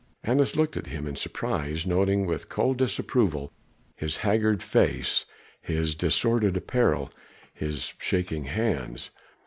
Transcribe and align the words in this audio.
Annas 0.23 0.55
looked 0.55 0.77
at 0.77 0.87
him 0.87 1.05
in 1.05 1.15
surprise, 1.15 1.85
noting 1.85 2.25
with 2.25 2.49
cold 2.49 2.77
disapproval 2.79 3.53
his 3.95 4.17
haggard 4.17 4.63
face, 4.63 5.25
his 5.61 5.93
disordered 5.93 6.57
apparel, 6.57 7.11
his 7.53 7.93
shaking 7.99 8.45
hands. 8.45 9.11